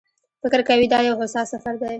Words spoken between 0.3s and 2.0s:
فکر کوي دا یو هوسا سفر دی.